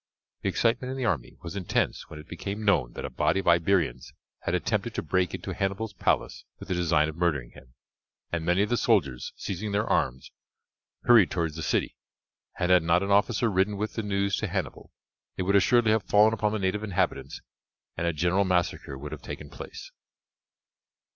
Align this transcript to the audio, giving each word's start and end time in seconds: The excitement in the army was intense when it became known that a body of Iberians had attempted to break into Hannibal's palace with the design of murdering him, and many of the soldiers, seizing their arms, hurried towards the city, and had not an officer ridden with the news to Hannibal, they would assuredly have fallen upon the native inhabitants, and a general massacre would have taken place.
The 0.41 0.49
excitement 0.49 0.89
in 0.89 0.97
the 0.97 1.05
army 1.05 1.37
was 1.43 1.55
intense 1.55 2.09
when 2.09 2.17
it 2.17 2.27
became 2.27 2.65
known 2.65 2.93
that 2.93 3.05
a 3.05 3.09
body 3.11 3.39
of 3.39 3.47
Iberians 3.47 4.11
had 4.39 4.55
attempted 4.55 4.95
to 4.95 5.03
break 5.03 5.35
into 5.35 5.53
Hannibal's 5.53 5.93
palace 5.93 6.43
with 6.57 6.69
the 6.69 6.73
design 6.73 7.07
of 7.07 7.15
murdering 7.15 7.51
him, 7.51 7.75
and 8.31 8.43
many 8.43 8.63
of 8.63 8.69
the 8.69 8.77
soldiers, 8.77 9.31
seizing 9.35 9.73
their 9.73 9.85
arms, 9.85 10.31
hurried 11.03 11.29
towards 11.29 11.55
the 11.55 11.61
city, 11.61 11.97
and 12.57 12.71
had 12.71 12.81
not 12.81 13.03
an 13.03 13.11
officer 13.11 13.47
ridden 13.47 13.77
with 13.77 13.93
the 13.93 14.01
news 14.01 14.35
to 14.37 14.47
Hannibal, 14.47 14.91
they 15.35 15.43
would 15.43 15.55
assuredly 15.55 15.91
have 15.91 16.01
fallen 16.01 16.33
upon 16.33 16.51
the 16.51 16.57
native 16.57 16.83
inhabitants, 16.83 17.39
and 17.95 18.07
a 18.07 18.11
general 18.11 18.43
massacre 18.43 18.97
would 18.97 19.11
have 19.11 19.21
taken 19.21 19.51
place. 19.51 19.91